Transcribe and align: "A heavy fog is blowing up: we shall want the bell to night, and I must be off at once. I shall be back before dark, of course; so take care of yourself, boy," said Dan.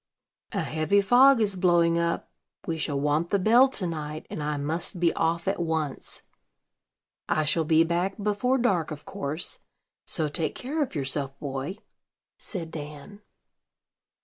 "A 0.53 0.61
heavy 0.61 0.99
fog 0.99 1.39
is 1.39 1.55
blowing 1.55 1.99
up: 1.99 2.31
we 2.65 2.75
shall 2.79 2.99
want 2.99 3.29
the 3.29 3.37
bell 3.37 3.67
to 3.67 3.85
night, 3.85 4.25
and 4.31 4.41
I 4.41 4.57
must 4.57 4.99
be 4.99 5.13
off 5.13 5.47
at 5.47 5.61
once. 5.61 6.23
I 7.29 7.45
shall 7.45 7.65
be 7.65 7.83
back 7.83 8.17
before 8.17 8.57
dark, 8.57 8.89
of 8.89 9.05
course; 9.05 9.59
so 10.07 10.27
take 10.27 10.55
care 10.55 10.81
of 10.81 10.95
yourself, 10.95 11.37
boy," 11.39 11.77
said 12.39 12.71
Dan. 12.71 13.21